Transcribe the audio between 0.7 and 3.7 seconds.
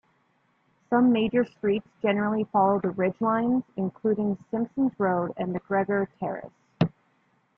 Some major streets generally follow the ridgelines,